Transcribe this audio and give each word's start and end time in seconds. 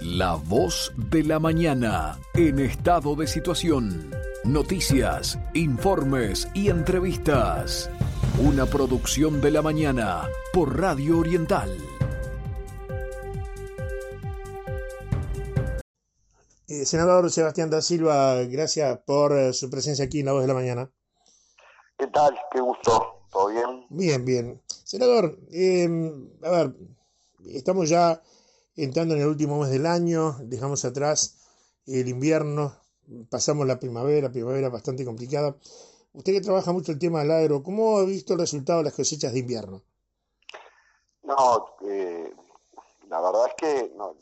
La 0.00 0.36
voz 0.36 0.92
de 0.96 1.24
la 1.24 1.40
mañana 1.40 2.20
en 2.34 2.60
estado 2.60 3.16
de 3.16 3.26
situación. 3.26 4.12
Noticias, 4.44 5.36
informes 5.54 6.48
y 6.54 6.70
entrevistas. 6.70 7.90
Una 8.40 8.66
producción 8.66 9.40
de 9.40 9.50
la 9.50 9.60
mañana 9.60 10.28
por 10.52 10.78
Radio 10.78 11.18
Oriental. 11.18 11.76
Eh, 16.68 16.86
senador 16.86 17.28
Sebastián 17.28 17.68
da 17.68 17.82
Silva, 17.82 18.36
gracias 18.44 19.00
por 19.04 19.36
eh, 19.36 19.52
su 19.52 19.68
presencia 19.68 20.04
aquí 20.04 20.20
en 20.20 20.26
La 20.26 20.32
Voz 20.32 20.42
de 20.42 20.48
la 20.48 20.54
Mañana. 20.54 20.92
¿Qué 21.98 22.06
tal? 22.06 22.38
Qué 22.52 22.60
gusto. 22.60 23.24
¿Todo 23.32 23.48
bien? 23.48 23.86
Bien, 23.90 24.24
bien. 24.24 24.62
Senador, 24.84 25.40
eh, 25.50 25.88
a 26.44 26.50
ver, 26.50 26.76
estamos 27.46 27.88
ya 27.88 28.22
entrando 28.78 29.14
en 29.14 29.20
el 29.20 29.26
último 29.26 29.58
mes 29.58 29.70
del 29.70 29.86
año, 29.86 30.36
dejamos 30.40 30.84
atrás 30.84 31.36
el 31.86 32.08
invierno, 32.08 32.74
pasamos 33.28 33.66
la 33.66 33.78
primavera, 33.78 34.30
primavera 34.30 34.68
bastante 34.68 35.04
complicada. 35.04 35.56
Usted 36.12 36.32
que 36.32 36.40
trabaja 36.40 36.72
mucho 36.72 36.92
el 36.92 36.98
tema 36.98 37.20
del 37.20 37.32
agro, 37.32 37.62
¿cómo 37.62 37.98
ha 37.98 38.04
visto 38.04 38.34
el 38.34 38.40
resultado 38.40 38.78
de 38.78 38.84
las 38.84 38.94
cosechas 38.94 39.32
de 39.32 39.40
invierno? 39.40 39.82
No, 41.22 41.76
eh, 41.82 42.32
la 43.08 43.20
verdad 43.20 43.48
es 43.48 43.54
que 43.54 43.92
no, 43.96 44.14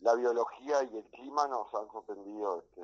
la 0.00 0.14
biología 0.14 0.82
y 0.84 0.96
el 0.96 1.04
clima 1.04 1.48
nos 1.48 1.74
han 1.74 1.90
sorprendido 1.90 2.58
este, 2.58 2.82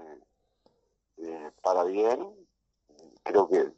eh, 1.18 1.50
para 1.62 1.84
bien. 1.84 2.34
Creo 3.22 3.48
que 3.48 3.72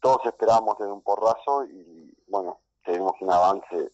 todos 0.00 0.26
esperamos 0.26 0.76
tener 0.76 0.92
un 0.92 1.02
porrazo 1.02 1.64
y 1.64 2.12
bueno, 2.26 2.60
tenemos 2.84 3.12
un 3.20 3.30
avance, 3.30 3.92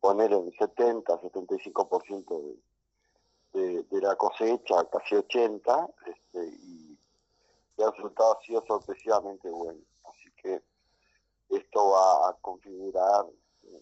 poner 0.00 0.32
en 0.32 0.52
70, 0.52 1.20
75% 1.20 2.58
de, 3.52 3.60
de, 3.60 3.82
de 3.82 4.00
la 4.00 4.16
cosecha, 4.16 4.84
casi 4.90 5.16
80, 5.16 5.88
este, 6.06 6.46
y, 6.46 6.98
el 7.78 7.92
resultado 7.92 8.36
ha 8.36 8.44
sido 8.44 8.64
sorpresivamente 8.66 9.48
bueno. 9.50 9.80
Así 10.04 10.30
que 10.42 10.60
esto 11.50 11.90
va 11.90 12.28
a 12.28 12.36
configurar 12.40 13.26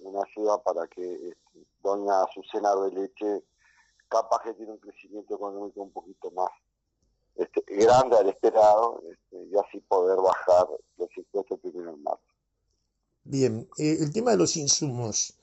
una 0.03 0.20
ayuda 0.23 0.62
para 0.62 0.86
que 0.89 1.03
este, 1.03 1.67
doña 1.83 2.23
Azucena 2.23 2.75
de 2.77 2.91
Leche 2.91 3.45
capaz 4.08 4.42
que 4.42 4.55
tiene 4.55 4.73
un 4.73 4.78
crecimiento 4.78 5.34
económico 5.34 5.80
un 5.80 5.92
poquito 5.92 6.30
más 6.33 6.51
este, 7.36 7.62
grande 7.69 8.17
al 8.17 8.28
esperado 8.28 9.03
este, 9.11 9.45
y 9.45 9.56
así 9.56 9.80
poder 9.80 10.19
bajar 10.19 10.67
los 10.97 11.08
impuestos 11.17 11.58
primero 11.61 11.91
en 11.95 12.03
marzo. 12.03 12.23
Bien, 13.25 13.69
eh, 13.78 13.97
el 14.01 14.12
tema 14.12 14.33
de 14.33 14.36
los 14.36 14.56
insumos, 14.56 15.34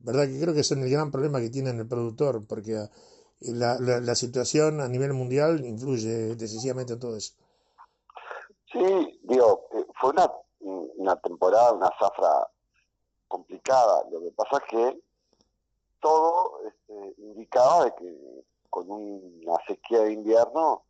¿verdad? 0.00 0.26
Que 0.26 0.40
creo 0.40 0.54
que 0.54 0.64
son 0.64 0.82
el 0.82 0.90
gran 0.90 1.10
problema 1.10 1.40
que 1.40 1.50
tiene 1.50 1.70
el 1.70 1.86
productor, 1.86 2.44
porque 2.46 2.72
eh, 2.74 2.88
la, 3.40 3.78
la, 3.78 4.00
la, 4.00 4.14
situación 4.14 4.80
a 4.80 4.88
nivel 4.88 5.12
mundial 5.12 5.64
influye 5.64 6.34
decisivamente 6.36 6.94
en 6.94 7.00
todo 7.00 7.16
eso. 7.16 7.34
Sí, 8.72 9.20
digo, 9.22 9.66
eh, 9.72 9.86
fue 10.00 10.10
una, 10.10 10.30
una 10.60 11.16
temporada, 11.16 11.72
una 11.72 11.90
zafra 11.98 12.48
complicada. 13.28 14.04
Lo 14.10 14.20
que 14.20 14.30
pasa 14.32 14.58
es 14.58 14.62
que 14.70 15.02
todo 16.00 16.60
este, 16.66 17.14
indicaba 17.22 17.84
de 17.84 17.94
que 17.94 18.44
con 18.68 18.90
una 18.90 19.56
sequía 19.66 20.00
de 20.02 20.12
invierno 20.12 20.82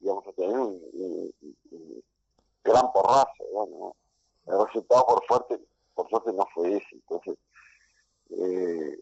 íbamos 0.00 0.26
a 0.26 0.32
tener 0.32 0.56
un, 0.56 0.80
un, 0.92 1.34
un 1.72 2.04
gran 2.62 2.92
porrazo. 2.92 3.44
Bueno, 3.52 3.96
el 4.46 4.66
resultado 4.66 5.06
por 5.06 5.24
fuerte, 5.26 5.60
por 5.94 6.08
suerte 6.08 6.32
no 6.32 6.46
fue 6.54 6.76
ese. 6.76 6.86
Entonces, 6.92 7.36
eh, 8.30 8.98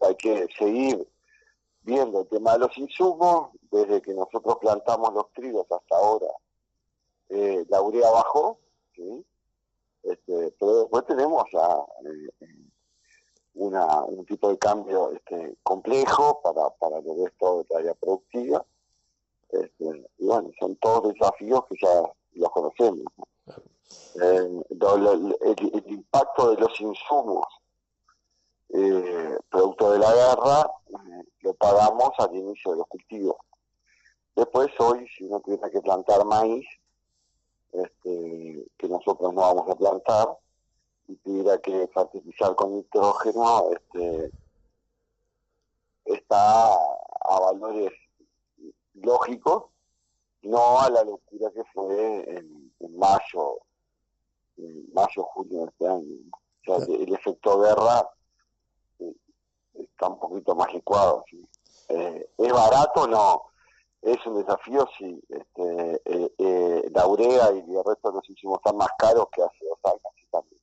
hay 0.00 0.14
que 0.16 0.46
seguir 0.58 1.06
viendo 1.82 2.20
el 2.20 2.28
tema 2.28 2.52
de 2.54 2.60
los 2.60 2.76
insumos, 2.78 3.50
desde 3.70 4.00
que 4.02 4.14
nosotros 4.14 4.58
plantamos 4.60 5.12
los 5.14 5.32
trigos 5.32 5.66
hasta 5.70 5.96
ahora, 5.96 6.28
eh, 7.28 7.64
la 7.68 7.80
urea 7.80 8.10
bajó, 8.10 8.58
¿sí? 8.94 9.24
este, 10.02 10.54
pero 10.58 10.80
después 10.80 11.06
tenemos 11.06 11.44
eh, 11.52 12.60
una, 13.54 14.02
un 14.02 14.24
tipo 14.26 14.48
de 14.48 14.58
cambio 14.58 15.12
este, 15.12 15.56
complejo 15.62 16.40
para, 16.42 16.70
para 16.70 17.00
lo 17.00 17.14
que 17.16 17.24
es 17.24 17.32
todo 17.38 17.64
de 17.68 17.76
área 17.76 17.94
productiva. 17.94 18.64
Este, 19.50 20.10
y 20.18 20.26
bueno, 20.26 20.50
son 20.58 20.76
todos 20.76 21.12
desafíos 21.12 21.64
que 21.68 21.76
ya 21.80 22.02
los 22.34 22.50
conocemos. 22.50 23.04
Eh, 24.22 24.62
el, 24.70 25.06
el, 25.06 25.36
el, 25.42 25.92
impacto 25.92 26.54
de 26.54 26.60
los 26.60 26.80
insumos 26.80 27.46
eh, 28.72 29.38
producto 29.48 29.92
de 29.92 29.98
la 29.98 30.12
guerra 30.12 30.70
eh, 30.88 31.24
lo 31.40 31.54
pagamos 31.54 32.10
al 32.18 32.34
inicio 32.34 32.72
de 32.72 32.78
los 32.78 32.86
cultivos. 32.86 33.36
Después 34.36 34.68
hoy, 34.78 35.06
si 35.16 35.24
uno 35.24 35.40
tiene 35.40 35.70
que 35.70 35.80
plantar 35.80 36.24
maíz, 36.24 36.66
este, 37.72 38.66
que 38.78 38.88
nosotros 38.88 39.32
no 39.34 39.40
vamos 39.40 39.68
a 39.68 39.74
plantar, 39.74 40.38
y 41.08 41.16
tuviera 41.16 41.58
que 41.58 41.88
fertilizar 41.92 42.54
con 42.54 42.76
nitrógeno, 42.76 43.70
este, 43.72 44.30
está 46.04 46.72
a 46.72 47.40
valores 47.40 47.90
lógicos, 48.94 49.64
no 50.42 50.80
a 50.80 50.88
la 50.90 51.04
locura 51.04 51.50
que 51.50 51.64
fue 51.72 52.30
en, 52.30 52.72
en 52.80 52.98
mayo, 52.98 53.58
en 54.56 54.92
mayo, 54.92 55.24
junio 55.24 55.60
de 55.60 55.66
este 55.66 55.88
año. 55.88 56.16
O 56.32 56.64
sea, 56.64 56.94
el, 56.94 57.14
efecto 57.14 57.60
guerra 57.60 58.08
está 60.00 60.08
un 60.08 60.18
poquito 60.18 60.54
más 60.54 60.72
licuado. 60.72 61.24
¿sí? 61.28 61.46
Eh, 61.88 62.30
¿Es 62.38 62.52
barato? 62.52 63.06
No. 63.06 63.42
Es 64.00 64.16
un 64.26 64.38
desafío, 64.38 64.88
sí. 64.98 65.22
Este, 65.28 66.02
eh, 66.06 66.34
eh, 66.38 66.90
la 66.94 67.06
urea 67.06 67.52
y 67.52 67.58
el 67.58 67.84
resto 67.84 68.08
de 68.08 68.14
los 68.14 68.30
insumos 68.30 68.58
están 68.58 68.78
más 68.78 68.88
caros 68.98 69.26
que 69.30 69.42
hace 69.42 69.64
dos 69.66 69.78
años. 69.84 70.12
¿sí? 70.16 70.26
También. 70.30 70.62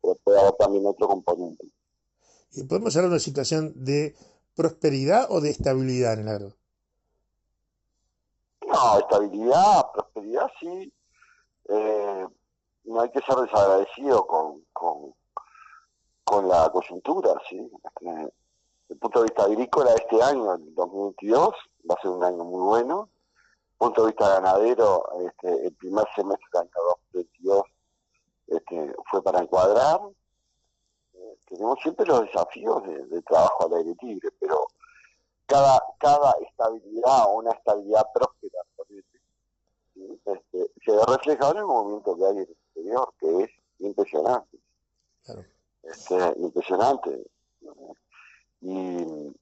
Pero 0.00 0.14
puede 0.22 0.40
haber 0.40 0.52
también 0.52 0.86
otro 0.86 1.08
componente. 1.08 1.66
¿Y 2.52 2.62
podemos 2.62 2.94
hablar 2.94 3.10
de 3.10 3.14
una 3.16 3.20
situación 3.20 3.72
de 3.74 4.14
prosperidad 4.54 5.26
o 5.30 5.40
de 5.40 5.50
estabilidad 5.50 6.12
en 6.12 6.20
el 6.20 6.28
agro? 6.28 6.52
No, 8.68 8.98
estabilidad, 9.00 9.90
prosperidad 9.92 10.46
sí. 10.60 10.92
Eh, 11.68 12.26
no 12.84 13.00
hay 13.00 13.10
que 13.10 13.20
ser 13.22 13.34
desagradecido 13.36 14.24
con, 14.26 14.64
con, 14.72 15.14
con 16.22 16.48
la 16.48 16.70
coyuntura, 16.70 17.32
¿sí? 17.48 17.58
Desde 18.00 18.32
el 18.88 18.98
punto 18.98 19.20
de 19.20 19.24
vista 19.24 19.44
agrícola, 19.44 19.94
este 19.94 20.22
año, 20.22 20.54
el 20.54 20.74
2022, 20.74 21.54
va 21.90 21.94
a 21.94 22.02
ser 22.02 22.10
un 22.10 22.24
año 22.24 22.44
muy 22.44 22.62
bueno. 22.62 23.08
punto 23.78 24.02
de 24.02 24.08
vista 24.08 24.40
ganadero, 24.40 25.04
este, 25.26 25.66
el 25.66 25.74
primer 25.74 26.06
semestre 26.14 26.46
del 26.52 26.62
año 26.62 26.70
2022 27.12 27.62
este, 28.48 28.94
fue 29.10 29.22
para 29.22 29.40
encuadrar. 29.40 30.00
Eh, 31.14 31.38
tenemos 31.48 31.78
siempre 31.82 32.06
los 32.06 32.22
desafíos 32.22 32.82
de, 32.84 33.06
de 33.06 33.22
trabajo 33.22 33.66
al 33.66 33.74
aire 33.78 33.94
libre, 34.02 34.30
pero 34.38 34.66
cada, 35.46 35.82
cada 35.98 36.32
estabilidad 36.40 37.26
o 37.26 37.38
una 37.38 37.52
estabilidad 37.52 38.06
próspera 38.12 38.58
¿sí? 39.94 40.20
este, 40.24 40.70
se 40.84 41.06
refleja 41.06 41.50
en 41.50 41.56
el 41.58 41.66
movimiento 41.66 42.16
que 42.16 42.24
hay 42.24 42.30
en 42.32 42.38
el 42.38 42.50
exterior, 42.50 43.14
que 43.18 43.42
es 43.44 43.50
impresionante. 43.78 44.58
Claro. 45.24 45.44
Este, 45.82 46.34
impresionante. 46.38 47.26
Y, 48.64 49.36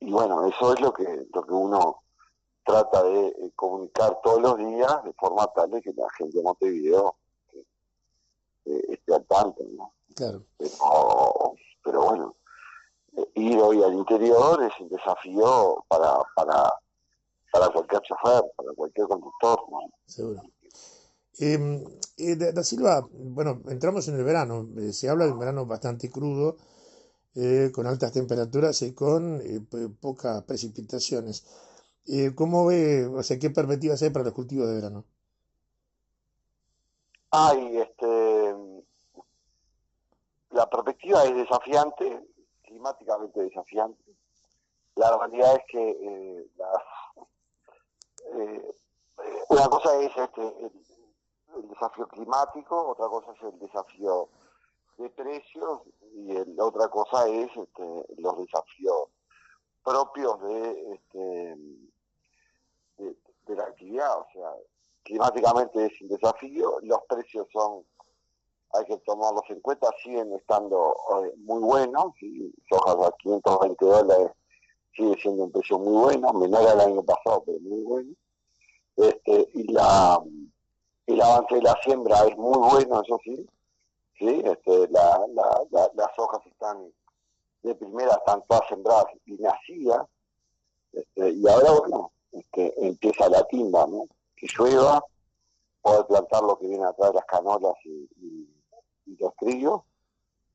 y, 0.00 0.10
bueno, 0.10 0.46
eso 0.48 0.74
es 0.74 0.80
lo 0.80 0.92
que, 0.92 1.26
lo 1.32 1.42
que 1.42 1.52
uno 1.52 2.02
trata 2.64 3.02
de 3.04 3.28
eh, 3.28 3.52
comunicar 3.54 4.18
todos 4.22 4.42
los 4.42 4.58
días 4.58 5.04
de 5.04 5.12
forma 5.12 5.46
tal 5.54 5.70
de 5.70 5.80
que 5.80 5.92
la 5.92 6.10
gente 6.18 6.38
de 6.38 6.42
Montevideo 6.42 7.14
eh, 8.64 8.82
esté 8.88 9.14
al 9.14 9.24
tanto, 9.26 9.64
¿no? 9.76 9.92
Claro. 10.16 10.42
Pero, 10.58 11.54
pero 11.84 12.02
bueno, 12.02 12.34
eh, 13.16 13.30
ir 13.34 13.58
hoy 13.58 13.82
al 13.82 13.94
interior 13.94 14.62
es 14.64 14.72
un 14.80 14.88
desafío 14.88 15.84
para, 15.86 16.18
para, 16.34 16.72
para 17.52 17.68
cualquier 17.68 18.02
chofer, 18.02 18.42
para 18.56 18.72
cualquier 18.74 19.06
conductor, 19.06 19.60
¿no? 19.70 19.78
Seguro. 20.06 20.42
Eh, 21.38 21.84
eh, 22.16 22.36
da 22.36 22.62
Silva, 22.62 23.06
bueno, 23.12 23.60
entramos 23.68 24.06
en 24.08 24.16
el 24.16 24.24
verano, 24.24 24.68
se 24.92 25.08
habla 25.08 25.26
de 25.26 25.32
un 25.32 25.38
verano 25.38 25.66
bastante 25.66 26.08
crudo, 26.08 26.56
eh, 27.34 27.70
con 27.72 27.86
altas 27.86 28.12
temperaturas 28.12 28.80
y 28.82 28.94
con 28.94 29.40
pocas 30.00 30.42
precipitaciones. 30.44 31.44
¿Cómo 32.34 32.66
ve, 32.66 33.06
o 33.06 33.22
sea, 33.22 33.38
qué 33.38 33.50
perspectivas 33.50 34.02
hay 34.02 34.10
para 34.10 34.26
los 34.26 34.34
cultivos 34.34 34.68
de 34.68 34.74
verano? 34.74 35.04
Hay, 37.36 37.78
este, 37.78 38.54
la 40.50 40.70
perspectiva 40.70 41.24
es 41.24 41.34
desafiante, 41.34 42.28
climáticamente 42.62 43.42
desafiante. 43.42 44.14
La 44.94 45.18
realidad 45.18 45.56
es 45.56 45.64
que 45.66 45.90
eh, 45.90 46.46
las, 46.56 47.26
eh, 48.36 48.74
una 49.48 49.68
cosa 49.68 50.00
es 50.00 50.16
este, 50.16 50.42
el, 50.42 50.72
el, 51.56 51.68
desafío 51.70 52.06
climático, 52.06 52.90
otra 52.90 53.08
cosa 53.08 53.32
es 53.32 53.52
el 53.52 53.58
desafío 53.58 54.28
de 54.98 55.10
precios 55.10 55.80
y 56.14 56.30
el, 56.30 56.58
otra 56.60 56.88
cosa 56.88 57.28
es 57.28 57.50
este, 57.56 58.04
los 58.18 58.38
desafíos 58.38 59.08
propios 59.82 60.40
de, 60.42 60.92
este, 60.94 61.56
de, 62.98 63.56
la 63.56 63.64
actividad. 63.64 64.18
O 64.18 64.26
sea, 64.32 64.50
climáticamente 65.02 65.86
es 65.86 66.00
un 66.00 66.08
desafío, 66.08 66.78
los 66.82 67.00
precios 67.08 67.46
son, 67.52 67.84
hay 68.72 68.84
que 68.86 68.96
tomarlos 68.98 69.44
en 69.48 69.60
cuenta, 69.60 69.88
siguen 70.02 70.32
estando 70.34 70.96
eh, 71.24 71.32
muy 71.38 71.60
buenos, 71.60 72.14
y 72.22 72.52
soja 72.68 72.92
a 72.92 73.12
520 73.18 73.84
dólares 73.84 74.30
sigue 74.96 75.16
siendo 75.20 75.44
un 75.44 75.52
precio 75.52 75.78
muy 75.78 76.02
bueno, 76.04 76.32
menor 76.32 76.68
al 76.68 76.80
año 76.80 77.02
pasado, 77.02 77.42
pero 77.44 77.58
muy 77.60 77.82
bueno. 77.82 78.10
Este, 78.96 79.48
y 79.54 79.72
la 79.72 80.22
el 81.06 81.20
avance 81.20 81.54
de 81.54 81.62
la 81.62 81.76
siembra 81.82 82.24
es 82.26 82.36
muy 82.36 82.58
bueno, 82.58 83.02
eso 83.02 83.20
sí. 83.24 83.46
¿Sí? 84.18 84.42
Este, 84.44 84.88
la, 84.88 85.20
las 85.94 86.18
hojas 86.18 86.44
están 86.46 86.92
de 87.64 87.74
primera, 87.74 88.14
están 88.14 88.42
todas 88.46 88.68
sembradas 88.68 89.06
y 89.24 89.34
nacidas. 89.38 90.06
Este, 90.92 91.30
y 91.30 91.48
ahora, 91.48 91.72
bueno, 91.72 92.12
este, 92.30 92.86
empieza 92.86 93.28
la 93.28 93.42
timba, 93.44 93.86
¿no? 93.86 94.06
Que 94.36 94.46
llueva, 94.56 95.02
poder 95.80 96.06
plantar 96.06 96.42
lo 96.42 96.58
que 96.58 96.68
viene 96.68 96.84
atrás 96.84 97.14
las 97.14 97.24
canolas 97.24 97.74
y, 97.84 98.08
los 99.18 99.34
trillos. 99.36 99.80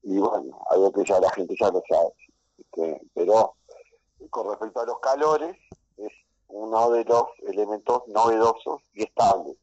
Y 0.04 0.18
bueno, 0.18 0.64
algo 0.70 0.92
que 0.92 1.04
ya 1.04 1.20
la 1.20 1.30
gente 1.32 1.56
ya 1.60 1.70
lo 1.72 1.82
sabe. 1.88 2.14
Este, 2.58 3.02
pero 3.14 3.56
con 4.30 4.50
respecto 4.50 4.82
a 4.82 4.86
los 4.86 5.00
calores, 5.00 5.58
es 5.98 6.12
uno 6.48 6.92
de 6.92 7.04
los 7.06 7.26
elementos 7.48 8.04
novedosos 8.08 8.82
y 8.94 9.04
estables. 9.04 9.58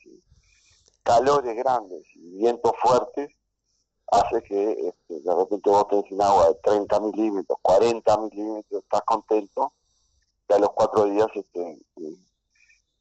Calores 1.03 1.57
grandes 1.57 2.05
y 2.15 2.39
vientos 2.39 2.73
fuertes 2.83 3.31
hace 4.09 4.43
que 4.43 4.89
este, 4.89 5.21
de 5.21 5.35
repente 5.35 5.71
vos 5.71 5.89
tenés 5.89 6.11
un 6.11 6.23
agua 6.23 6.49
de 6.49 6.55
30 6.57 7.01
milímetros, 7.01 7.59
40 7.63 8.17
milímetros, 8.19 8.83
estás 8.83 9.03
contento, 9.03 9.73
y 10.49 10.53
a 10.53 10.59
los 10.59 10.71
cuatro 10.71 11.05
días, 11.07 11.29
este, 11.35 11.79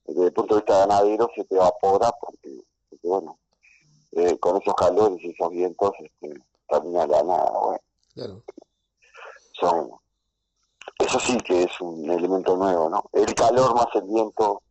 desde 0.05 0.25
el 0.25 0.33
punto 0.33 0.55
de 0.55 0.61
vista 0.61 0.79
ganadero, 0.79 1.29
se 1.35 1.43
te 1.45 1.55
evapora 1.55 2.11
porque, 2.19 2.63
bueno, 3.03 3.37
eh, 4.13 4.37
con 4.39 4.61
esos 4.61 4.73
calores 4.73 5.19
y 5.21 5.31
esos 5.31 5.49
vientos 5.51 5.91
este, 5.99 6.41
termina 6.67 7.05
la 7.05 7.23
nada. 7.23 7.51
Bueno. 8.15 8.41
Son 9.59 9.91
eso 10.99 11.19
sí 11.19 11.37
que 11.39 11.63
es 11.63 11.81
un 11.81 12.09
elemento 12.09 12.55
nuevo, 12.55 12.89
¿no? 12.89 13.03
El 13.11 13.33
calor 13.35 13.75
más 13.75 13.87
el 13.95 14.03
viento 14.03 14.61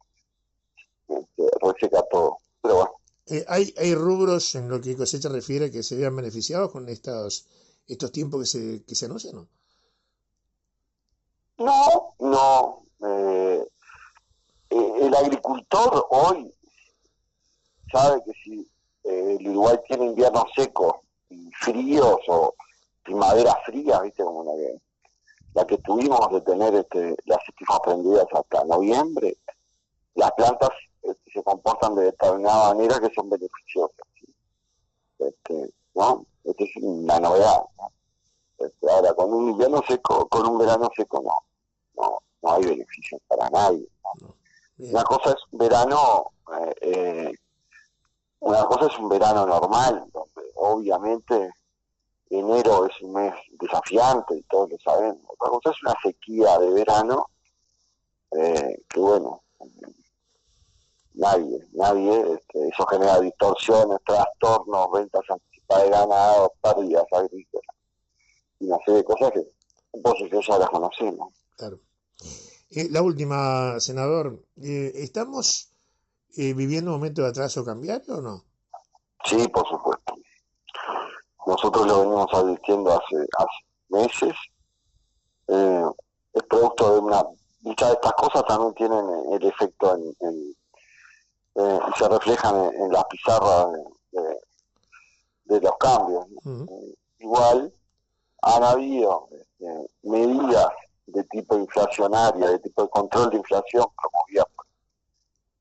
este, 1.09 1.43
reseca 1.61 2.03
todo. 2.11 2.39
Pero 2.63 2.77
bueno. 2.77 2.93
Eh, 3.27 3.45
¿hay, 3.49 3.75
¿Hay 3.79 3.95
rubros 3.95 4.55
en 4.55 4.69
lo 4.69 4.81
que 4.81 4.97
cosecha 4.97 5.29
refiere 5.29 5.71
que 5.71 5.83
se 5.83 5.97
vean 5.97 6.15
beneficiados 6.15 6.71
con 6.71 6.89
estos, 6.89 7.47
estos 7.87 8.13
tiempos 8.13 8.41
que 8.41 8.47
se, 8.47 8.85
que 8.85 8.95
se 8.95 9.07
anuncian? 9.07 9.49
No, 11.59 12.15
no. 12.19 12.85
no 12.99 13.09
eh, 13.09 13.67
eh, 14.71 14.93
el 15.03 15.15
agricultor 15.15 16.07
hoy 16.11 16.53
sabe 17.91 18.23
que 18.25 18.33
si 18.43 18.69
el 19.05 19.49
Uruguay 19.49 19.77
tiene 19.87 20.07
inviernos 20.07 20.45
secos 20.57 20.97
y 21.29 21.51
fríos 21.61 22.19
o 22.29 22.55
primavera 23.03 23.55
fría, 23.67 24.01
¿viste? 24.01 24.25
Como 24.25 24.45
la 24.45 24.53
que 24.57 24.81
la 25.55 25.65
que 25.67 25.79
tuvimos 25.79 26.31
de 26.33 26.41
tener 26.41 26.75
este, 26.75 27.17
las 27.27 27.39
estifas 27.49 27.81
prendidas 27.85 28.27
hasta 28.33 28.65
noviembre, 28.65 29.39
las 30.15 30.33
plantas 30.33 30.71
este, 31.15 31.31
se 31.33 31.43
comportan 31.43 31.95
de 31.95 32.05
determinada 32.05 32.75
manera 32.75 33.01
que 33.01 33.13
son 33.15 33.31
beneficiosas. 33.31 34.07
Este, 35.19 35.73
¿no? 35.95 36.27
Esta 36.45 36.65
es 36.65 36.71
una 36.77 37.21
novedad. 37.21 37.63
Este, 38.59 38.91
ahora, 38.91 39.15
con 39.15 39.33
un 39.33 39.51
invierno 39.51 39.83
seco, 39.87 40.29
con 40.29 40.47
un 40.47 40.59
verano 40.59 40.91
seco, 40.97 41.23
no. 41.23 41.33
No, 41.97 42.19
no 42.43 42.53
hay 42.53 42.65
beneficios 42.65 43.21
para 43.29 43.49
nadie. 43.51 43.89
Una 44.79 45.05
cosa 45.05 45.31
es 45.31 45.37
un 45.53 45.59
verano, 45.59 46.33
eh, 46.53 46.75
eh, 46.81 47.33
una 48.41 48.65
cosa 48.65 48.87
es 48.87 48.99
un 48.99 49.09
verano 49.09 49.47
normal, 49.47 50.05
donde 50.13 50.51
obviamente 50.57 51.53
enero 52.31 52.87
es 52.87 53.01
un 53.03 53.13
mes 53.13 53.35
desafiante 53.53 54.37
y 54.37 54.43
todos 54.43 54.71
lo 54.71 54.79
sabemos. 54.79 55.23
Otra 55.29 55.51
cosa 55.51 55.71
es 55.71 55.83
una 55.83 55.95
sequía 56.03 56.59
de 56.59 56.71
verano 56.71 57.27
eh, 58.33 58.83
que 58.89 59.01
bueno, 59.01 59.43
nadie, 61.15 61.59
nadie, 61.73 62.35
este, 62.35 62.69
eso 62.69 62.87
genera 62.87 63.21
distorsiones, 63.21 63.99
trastornos, 64.07 64.89
ventas 64.93 65.23
anticipadas 65.29 65.85
de 65.85 65.91
ganado, 65.91 66.53
pérdidas 66.61 67.05
agrícolas 67.13 67.77
y 68.61 68.67
una 68.67 68.79
serie 68.85 68.99
de 68.99 69.05
cosas 69.05 69.33
que 69.33 69.47
vos 70.01 70.47
ya 70.47 70.59
las 70.59 70.69
conocemos. 70.71 71.35
Claro. 71.57 71.79
Eh, 72.71 72.89
la 72.91 73.03
última, 73.03 73.79
senador, 73.81 74.43
eh, 74.63 74.93
¿estamos 74.95 75.71
viviendo 76.37 76.91
un 76.91 76.99
momento 76.99 77.23
de 77.23 77.29
atraso 77.29 77.65
cambiario 77.65 78.19
o 78.19 78.21
no? 78.21 78.45
Sí, 79.25 79.49
por 79.49 79.67
supuesto. 79.69 80.15
Nosotros 81.47 81.87
lo 81.87 82.01
venimos 82.01 82.27
advirtiendo 82.33 82.91
hace, 82.91 83.17
hace 83.39 83.65
meses. 83.89 84.35
Eh, 85.49 85.85
es 86.33 86.43
producto 86.45 86.95
de 86.95 87.01
una. 87.01 87.23
Muchas 87.61 87.89
de 87.89 87.95
estas 87.95 88.13
cosas 88.13 88.45
también 88.47 88.75
tienen 88.75 89.05
el 89.33 89.47
efecto 89.47 89.95
en. 89.95 90.15
en 90.21 90.57
eh, 91.57 91.79
se 91.97 92.09
reflejan 92.09 92.57
en, 92.75 92.93
las 92.93 93.05
pizarras 93.05 93.67
de, 95.45 95.61
los 95.61 95.77
cambios. 95.79 96.27
Eh, 96.47 96.95
igual 97.19 97.73
han 98.43 98.65
habido 98.65 99.29
este, 99.31 99.91
medidas 100.03 100.69
de 101.07 101.25
tipo 101.25 101.57
inflacionaria, 101.57 102.49
de 102.49 102.59
tipo 102.59 102.83
de 102.83 102.89
control 102.89 103.31
de 103.31 103.37
inflación 103.37 103.87
promovidas 103.97 104.47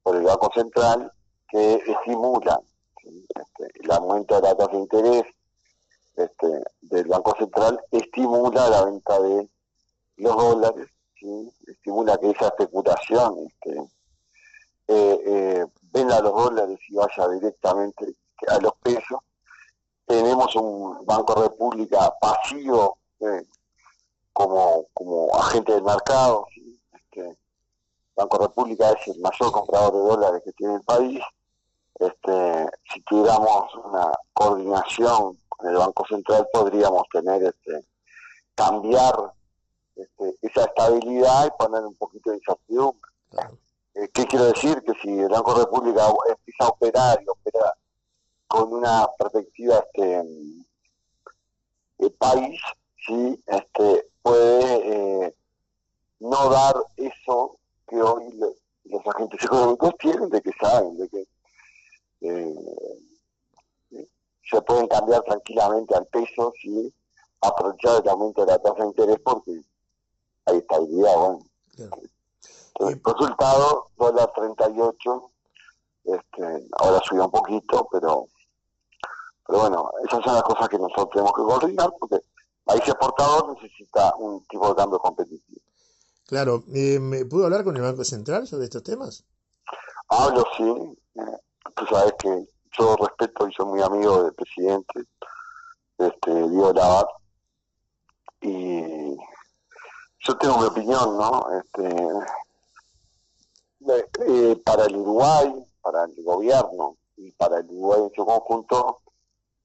por, 0.02 0.16
el 0.16 0.24
Banco 0.24 0.52
Central 0.54 1.12
que 1.50 1.76
estimulan 1.76 2.60
este, 3.04 3.82
el 3.84 3.92
aumento 3.92 4.36
de 4.36 4.42
la 4.42 4.56
tasa 4.56 4.72
de 4.72 4.78
interés, 4.78 5.24
este, 6.16 6.64
del 6.82 7.08
Banco 7.08 7.36
Central 7.38 7.80
estimula 7.92 8.70
la 8.70 8.86
venta 8.86 9.20
de 9.20 9.50
los 10.18 10.36
dólares, 10.36 10.88
estimula 11.68 12.18
que 12.18 12.32
esa 12.32 12.48
especulación 12.48 13.48
este, 13.48 13.80
eh, 14.88 15.22
eh, 15.26 15.66
venda 15.94 16.20
los 16.20 16.34
dólares 16.34 16.80
y 16.90 16.96
vaya 16.96 17.28
directamente 17.30 18.16
a 18.48 18.58
los 18.60 18.74
pesos. 18.82 19.20
Tenemos 20.06 20.54
un 20.56 21.06
Banco 21.06 21.36
República 21.36 22.12
pasivo 22.20 22.98
eh, 23.20 23.46
como, 24.34 24.88
como 24.94 25.34
agente 25.36 25.74
del 25.74 25.84
mercado. 25.84 26.48
Este, 26.94 27.38
Banco 28.16 28.38
República 28.40 28.92
es 28.92 29.08
el 29.08 29.22
mayor 29.22 29.52
comprador 29.52 29.94
de 29.94 30.00
dólares 30.00 30.42
que 30.44 30.52
tiene 30.54 30.76
el 30.76 30.82
país. 30.82 31.22
Este, 31.96 32.70
si 32.92 33.02
tuviéramos 33.04 33.74
una 33.76 34.12
coordinación 34.34 35.38
en 35.62 35.70
el 35.70 35.78
Banco 35.78 36.06
Central 36.08 36.48
podríamos 36.52 37.04
tener 37.12 37.44
este 37.44 37.86
cambiar 38.56 39.16
este, 39.96 40.36
esa 40.42 40.66
estabilidad 40.66 41.48
y 41.48 41.64
poner 41.64 41.84
un 41.84 41.96
poquito 41.96 42.32
de 42.32 42.38
incertidumbre. 42.38 43.12
¿Qué 43.94 44.26
quiero 44.26 44.46
decir? 44.46 44.82
Que 44.84 44.94
si 45.02 45.10
el 45.10 45.30
Banco 45.30 45.54
República 45.54 46.08
empieza 46.28 46.66
a 46.66 46.70
operar 46.70 47.22
y 47.22 47.30
opera 47.30 47.74
con 48.48 48.74
una 48.74 49.08
perspectiva 49.18 49.86
este, 49.94 50.24
de 52.00 52.10
país, 52.12 52.60
sí, 53.06 53.44
este, 53.46 54.08
puede 54.22 55.26
eh, 55.26 55.36
no 56.20 56.50
dar 56.50 56.76
eso 56.98 57.60
que 57.88 58.02
hoy 58.02 58.34
los 58.86 59.08
agentes 59.08 59.44
económicos 59.44 59.94
tienen, 60.00 60.30
de 60.30 60.42
que 60.42 60.52
saben, 60.60 60.98
de 60.98 61.10
que 61.10 61.28
eh, 62.22 62.56
se 64.50 64.62
pueden 64.62 64.88
cambiar 64.88 65.22
tranquilamente 65.24 65.96
al 65.96 66.06
peso 66.08 66.54
si 66.62 66.94
aprovechar 67.42 68.02
el 68.02 68.10
aumento 68.10 68.46
de 68.46 68.52
la 68.52 68.60
tasa 68.60 68.82
de 68.84 68.88
interés 68.88 69.18
porque 69.24 69.62
hay 70.46 70.58
estabilidad, 70.58 71.16
bueno. 71.16 71.40
El 72.90 73.02
resultado, 73.04 73.88
dólar 73.98 74.32
38, 74.36 75.32
este, 76.06 76.68
ahora 76.80 77.02
subió 77.04 77.26
un 77.26 77.32
poquito, 77.32 77.88
pero 77.92 78.28
pero 79.46 79.60
bueno, 79.60 79.92
esas 80.08 80.24
son 80.24 80.36
las 80.36 80.44
cosas 80.44 80.70
que 80.70 80.78
nosotros 80.78 81.10
tenemos 81.12 81.34
que 81.34 81.44
coordinar 81.44 81.94
porque 82.00 82.16
el 82.16 82.24
país 82.64 82.82
exportador 82.88 83.54
necesita 83.54 84.16
un 84.18 84.44
tipo 84.46 84.70
de 84.70 84.76
cambio 84.76 85.00
competitivo. 85.00 85.62
Claro, 86.26 86.64
eh, 86.74 87.00
¿me 87.00 87.26
pudo 87.26 87.46
hablar 87.46 87.64
con 87.64 87.76
el 87.76 87.84
Banco 87.84 88.04
Central 88.04 88.48
sobre 88.48 88.66
estos 88.66 88.84
temas? 88.84 89.26
Hablo, 90.08 90.46
sí. 90.56 90.64
Eh, 91.16 91.38
tú 91.76 91.86
sabes 91.88 92.14
que 92.18 92.48
yo 92.78 92.96
respeto 92.96 93.48
y 93.48 93.54
soy 93.54 93.66
muy 93.66 93.82
amigo 93.82 94.24
del 94.24 94.34
presidente, 94.34 95.04
este, 95.98 96.32
Diego 96.50 96.74
Lavar, 96.74 97.06
y 98.42 99.16
yo 100.20 100.38
tengo 100.40 100.58
mi 100.60 100.66
opinión, 100.66 101.18
¿no? 101.18 101.46
Este, 101.60 101.96
eh, 103.88 104.62
para 104.64 104.86
el 104.86 104.96
Uruguay, 104.96 105.66
para 105.82 106.06
el 106.06 106.24
gobierno 106.24 106.98
y 107.18 107.32
para 107.32 107.60
el 107.60 107.66
Uruguay 107.70 108.02
en 108.02 108.14
su 108.14 108.26
conjunto, 108.26 109.02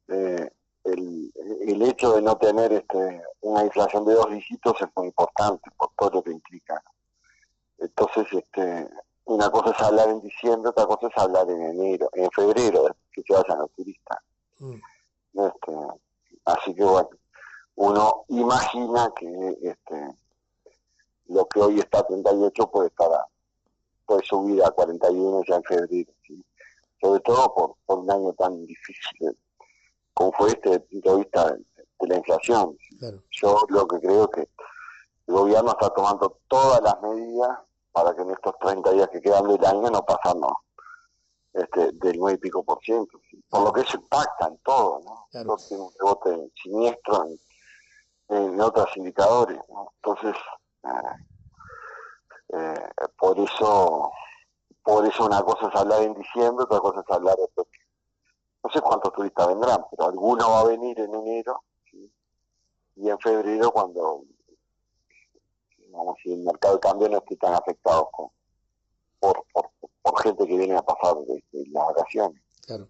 eh, 0.09 0.51
el, 0.85 1.33
el 1.67 1.83
hecho 1.83 2.15
de 2.15 2.23
no 2.23 2.37
tener 2.37 2.73
este, 2.73 3.23
una 3.43 3.65
inflación 3.65 4.05
de 4.05 4.15
dos 4.15 4.31
dígitos 4.31 4.81
es 4.81 4.89
muy 4.97 5.07
importante 5.07 5.71
por 5.77 5.91
todo 5.97 6.11
lo 6.15 6.23
que 6.23 6.33
implica. 6.33 6.83
Entonces, 7.79 8.27
este, 8.33 8.89
una 9.27 9.51
cosa 9.51 9.71
es 9.71 9.81
hablar 9.81 10.09
en 10.09 10.21
diciembre, 10.21 10.71
otra 10.71 10.87
cosa 10.87 11.09
es 11.09 11.17
hablar 11.17 11.49
en 11.51 11.63
enero, 11.63 12.09
en 12.15 12.31
febrero, 12.31 12.87
que 13.13 13.23
se 13.23 13.33
vayan 13.33 13.59
los 13.59 13.71
turistas. 13.73 14.19
Mm. 14.59 14.75
Este, 15.35 15.73
así 16.47 16.75
que 16.75 16.85
bueno, 16.85 17.11
uno 17.77 18.25
imagina 18.29 19.13
que 19.15 19.59
este, 19.63 20.17
lo 21.27 21.47
que 21.47 21.61
hoy 21.61 21.79
está 21.79 22.01
a 22.01 22.07
38 22.07 22.71
puede 22.71 22.89
estar 22.89 23.11
puede 24.09 24.25
subir 24.25 24.65
a 24.65 24.71
41 24.71 25.43
ya 25.47 25.57
en 25.57 25.63
febrero, 25.65 26.13
sobre 27.01 27.21
todo 27.21 27.55
por, 27.55 27.75
por 27.87 27.99
un 27.99 28.11
año 28.11 28.33
tan 28.33 28.67
difícil 28.67 29.37
como 30.19 30.33
fue 30.33 30.49
este 30.49 30.71
desde 30.71 30.83
el 30.83 30.89
punto 30.89 31.11
de 31.13 31.19
vista 31.19 31.53
de, 31.53 32.09
la 32.09 32.17
inflación. 32.17 32.77
Yo 33.31 33.61
lo 33.69 33.87
que 33.87 34.01
creo 34.01 34.25
es 34.25 34.31
que 34.31 34.41
el 35.29 35.35
gobierno 35.35 35.71
está 35.71 35.91
tomando 35.91 36.41
todas 36.49 36.81
las 36.83 37.01
medidas 37.03 37.59
para 37.93 38.15
que 38.15 38.23
en 38.23 38.31
estos 38.31 38.55
30 38.61 38.91
días 38.93 39.09
que 39.13 39.21
quedan 39.21 39.47
del 39.47 39.65
año 39.65 39.91
no 39.91 40.05
pasarnos 40.05 40.53
este, 41.53 41.93
del 41.93 42.19
9 42.19 42.35
y 42.35 42.39
pico 42.39 42.65
por 42.65 42.81
ciento. 42.83 43.21
Por 43.49 43.63
lo 43.63 43.73
que 43.73 43.83
eso 43.83 43.97
impacta 43.97 44.49
en 44.49 44.59
todo, 44.59 45.01
¿no? 45.05 45.27
Claro. 45.31 45.57
tiene 45.69 45.85
un 45.85 45.91
rebote 46.01 46.53
siniestro 46.63 47.27
en, 48.29 48.61
otros 48.61 48.89
indicadores, 48.97 49.59
Entonces, 50.03 50.35
eh, 50.83 50.89
eh, 52.49 52.89
por 53.19 53.39
eso 53.39 54.13
por 54.83 55.07
eso 55.07 55.27
una 55.27 55.43
cosa 55.43 55.69
es 55.69 55.75
hablar 55.75 56.03
en 56.03 56.15
diciembre, 56.15 56.65
otra 56.65 56.81
cosa 56.81 57.01
es 57.01 57.11
hablar 57.11 57.37
de 57.37 57.65
no 58.65 58.71
sé 58.71 58.81
cuántos 58.81 59.13
turistas 59.13 59.49
vendrán, 59.49 59.85
pero 59.91 60.09
alguno 60.09 60.51
va 60.51 60.61
a 60.61 60.65
venir 60.65 60.99
en 60.99 61.15
enero 61.15 61.63
y 62.97 63.09
en 63.09 63.19
febrero 63.19 63.71
cuando 63.71 64.25
vamos 65.91 66.17
si 66.23 66.33
el 66.33 66.41
mercado 66.41 66.75
de 66.75 66.81
cambio 66.81 67.09
no 67.09 67.19
esté 67.19 67.37
tan 67.37 67.55
afectado 67.55 68.09
por, 69.21 69.45
por, 69.53 70.23
gente 70.23 70.47
que 70.47 70.57
viene 70.57 70.75
a 70.75 70.83
pasar 70.83 71.17
las 71.53 71.87
vacaciones. 71.87 72.43
Claro. 72.67 72.89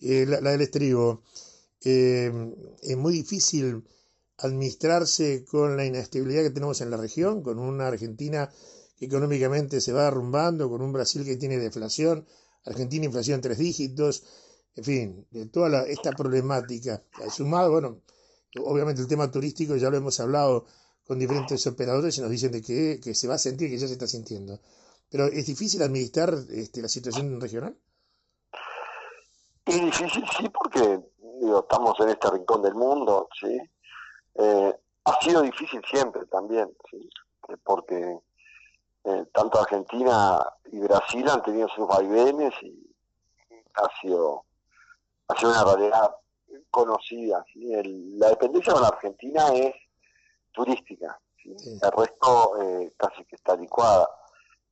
Eh, 0.00 0.26
la, 0.26 0.40
del 0.40 0.62
estribo, 0.62 1.22
eh, 1.84 2.32
es 2.82 2.96
muy 2.96 3.12
difícil 3.12 3.86
administrarse 4.38 5.44
con 5.44 5.76
la 5.76 5.84
inestabilidad 5.84 6.42
que 6.42 6.50
tenemos 6.50 6.80
en 6.80 6.90
la 6.90 6.96
región, 6.96 7.42
con 7.42 7.58
una 7.58 7.86
Argentina 7.86 8.50
que 8.96 9.06
económicamente 9.06 9.80
se 9.80 9.92
va 9.92 10.04
derrumbando, 10.04 10.68
con 10.68 10.82
un 10.82 10.92
Brasil 10.92 11.24
que 11.24 11.36
tiene 11.36 11.58
deflación, 11.58 12.26
Argentina 12.64 13.04
inflación 13.04 13.40
tres 13.40 13.58
dígitos, 13.58 14.24
en 14.76 14.84
fin, 14.84 15.26
de 15.30 15.46
toda 15.46 15.82
esta 15.86 16.12
problemática. 16.12 17.02
Sumado, 17.30 17.70
bueno, 17.72 18.00
obviamente 18.64 19.02
el 19.02 19.08
tema 19.08 19.30
turístico 19.30 19.76
ya 19.76 19.90
lo 19.90 19.96
hemos 19.96 20.18
hablado 20.20 20.66
con 21.06 21.18
diferentes 21.18 21.66
operadores 21.66 22.16
y 22.18 22.22
nos 22.22 22.30
dicen 22.30 22.52
de 22.52 22.62
que, 22.62 23.00
que 23.02 23.14
se 23.14 23.28
va 23.28 23.34
a 23.34 23.38
sentir, 23.38 23.68
que 23.68 23.78
ya 23.78 23.86
se 23.86 23.92
está 23.92 24.06
sintiendo. 24.06 24.60
Pero 25.10 25.26
¿es 25.26 25.46
difícil 25.46 25.82
administrar 25.82 26.34
este, 26.50 26.80
la 26.82 26.88
situación 26.88 27.40
regional? 27.40 27.76
Es 29.66 29.80
difícil, 29.80 30.24
sí, 30.36 30.48
porque 30.48 31.00
digo, 31.40 31.60
estamos 31.60 31.98
en 32.00 32.08
este 32.08 32.30
rincón 32.30 32.62
del 32.62 32.74
mundo, 32.74 33.28
¿sí? 33.38 33.58
Eh, 34.34 34.74
ha 35.04 35.20
sido 35.22 35.42
difícil 35.42 35.80
siempre 35.90 36.26
también, 36.26 36.74
¿sí? 36.90 37.08
Porque 37.62 38.18
eh, 39.04 39.26
tanto 39.32 39.60
Argentina 39.60 40.44
y 40.72 40.80
Brasil 40.80 41.28
han 41.28 41.42
tenido 41.42 41.68
sus 41.68 41.86
vaivenes 41.86 42.54
y 42.62 42.94
ha 43.74 44.00
sido 44.00 44.44
ha 45.28 45.38
sido 45.38 45.50
una 45.50 45.64
realidad 45.64 46.16
conocida. 46.70 47.44
la 47.54 48.28
dependencia 48.28 48.72
con 48.72 48.82
la 48.82 48.88
Argentina 48.88 49.48
es 49.54 49.74
turística, 50.52 51.18
el 51.44 51.92
resto 51.96 52.62
eh, 52.62 52.92
casi 52.96 53.24
que 53.24 53.36
está 53.36 53.56
licuada. 53.56 54.08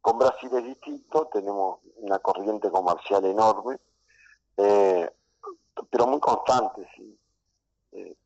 Con 0.00 0.18
Brasil 0.18 0.50
es 0.54 0.64
distinto, 0.64 1.28
tenemos 1.32 1.80
una 1.96 2.18
corriente 2.18 2.70
comercial 2.70 3.24
enorme, 3.24 3.78
eh, 4.56 5.10
pero 5.90 6.06
muy 6.06 6.20
constante. 6.20 6.88
Eh, 7.92 8.16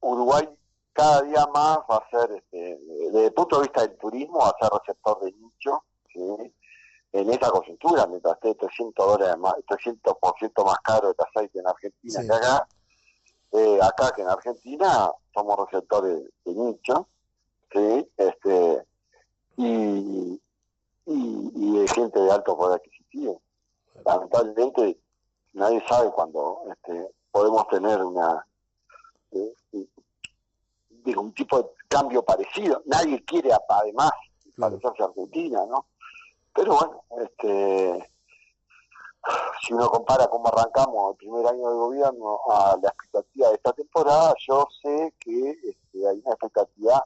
Uruguay 0.00 0.48
cada 0.96 1.22
día 1.22 1.46
más 1.52 1.78
va 1.90 1.96
a 1.96 2.10
ser, 2.10 2.32
este, 2.32 2.78
desde 3.12 3.26
el 3.26 3.32
punto 3.34 3.56
de 3.56 3.62
vista 3.62 3.82
del 3.82 3.96
turismo, 3.98 4.38
va 4.38 4.48
a 4.48 4.56
ser 4.58 4.70
receptor 4.72 5.20
de 5.20 5.32
nicho. 5.32 5.84
¿sí? 6.12 6.54
en 7.12 7.30
esa 7.30 7.50
coyuntura, 7.50 8.06
mientras 8.06 8.34
esté 8.34 8.54
300 8.54 9.06
dólares 9.06 9.38
más, 9.38 9.54
300% 9.66 10.64
más 10.64 10.78
caro 10.80 11.10
el 11.10 11.14
aceite 11.18 11.60
en 11.60 11.66
Argentina 11.66 12.20
que 12.20 12.34
acá, 12.34 12.68
eh, 13.52 13.78
acá 13.82 14.12
que 14.14 14.22
en 14.22 14.28
Argentina 14.28 15.10
somos 15.32 15.70
receptores 15.70 16.24
de 16.44 16.54
nicho, 16.54 17.08
¿sí? 17.72 18.10
este, 18.16 18.84
y, 19.56 20.40
y, 21.06 21.78
de 21.78 21.88
gente 21.88 22.20
de 22.20 22.30
alto 22.30 22.56
poder 22.56 22.80
adquisitivo. 22.80 23.40
Lamentablemente 24.04 24.98
nadie 25.54 25.82
sabe 25.88 26.10
cuándo 26.10 26.64
este, 26.70 27.14
podemos 27.30 27.66
tener 27.68 28.02
una 28.04 28.46
digo, 31.06 31.22
un 31.22 31.32
tipo 31.32 31.62
de 31.62 31.68
cambio 31.88 32.22
parecido. 32.22 32.82
Nadie 32.84 33.24
quiere 33.24 33.50
además 33.68 34.10
parecerse 34.58 35.02
a 35.02 35.06
Argentina, 35.06 35.64
¿no? 35.66 35.86
Pero 36.52 36.74
bueno, 36.74 37.04
este, 37.22 38.10
si 39.62 39.72
uno 39.72 39.88
compara 39.88 40.26
cómo 40.28 40.48
arrancamos 40.48 41.12
el 41.12 41.16
primer 41.16 41.46
año 41.46 41.70
de 41.70 41.76
gobierno 41.76 42.40
a 42.50 42.76
la 42.82 42.88
expectativa 42.88 43.48
de 43.48 43.54
esta 43.54 43.72
temporada, 43.72 44.34
yo 44.46 44.66
sé 44.82 45.14
que 45.20 45.50
este, 45.50 46.08
hay 46.08 46.20
una 46.24 46.32
expectativa 46.32 47.04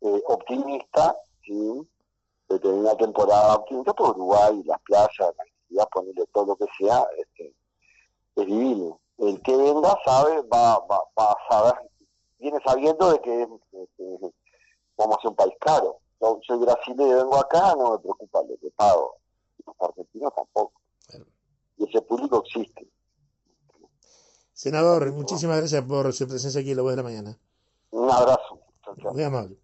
eh, 0.00 0.22
optimista, 0.26 1.16
¿sí? 1.44 1.88
de 2.48 2.58
tener 2.58 2.78
una 2.78 2.96
temporada 2.96 3.56
optimista 3.56 3.92
por 3.94 4.10
Uruguay, 4.10 4.62
las 4.64 4.80
playas, 4.82 5.18
la 5.18 5.42
actividad, 5.42 5.88
ponerle 5.90 6.26
todo 6.32 6.46
lo 6.46 6.56
que 6.56 6.66
sea, 6.78 7.06
este, 7.18 7.52
es 8.36 8.46
divino. 8.46 9.00
El 9.18 9.42
que 9.42 9.56
venga 9.56 9.98
sabe, 10.04 10.42
va, 10.42 10.78
va, 10.80 11.00
va 11.18 11.32
a 11.32 11.36
saber, 11.50 11.87
viene 12.50 12.64
sabiendo 12.64 13.12
de 13.12 13.20
que 13.20 13.42
este, 13.42 14.18
vamos 14.96 15.16
a 15.16 15.20
ser 15.20 15.30
un 15.30 15.36
país 15.36 15.54
caro 15.60 16.00
yo 16.20 16.40
soy 16.46 16.58
brasileño 16.58 17.10
y 17.10 17.14
vengo 17.14 17.36
acá, 17.36 17.74
no 17.76 17.92
me 17.92 17.98
preocupa 17.98 18.42
lo 18.42 18.56
que 18.58 18.70
pago. 18.70 19.16
Los 19.64 19.76
argentinos 19.80 20.32
tampoco. 20.34 20.80
Y 21.76 21.84
ese 21.84 22.02
público 22.02 22.42
existe. 22.44 22.88
Senador, 24.52 25.12
muchísimas 25.12 25.58
gracias 25.58 25.84
por 25.84 26.12
su 26.12 26.26
presencia 26.26 26.60
aquí 26.60 26.72
en 26.72 26.76
la 26.76 26.82
voz 26.82 26.92
de 26.92 26.96
la 26.96 27.02
mañana. 27.04 27.38
Un 27.90 28.10
abrazo. 28.10 28.60
Muy 29.12 29.22
amable. 29.22 29.56